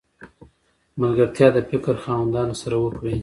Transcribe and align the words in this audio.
ملګرتیا 1.01 1.47
د 1.53 1.57
فکر 1.69 1.95
خاوندانو 2.05 2.55
سره 2.61 2.75
وکړئ! 2.79 3.17